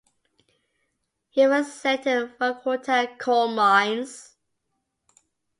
He 1.29 1.45
was 1.45 1.71
sent 1.71 2.05
to 2.05 2.33
Vorkuta 2.39 3.19
coal 3.19 3.49
mines. 3.49 4.35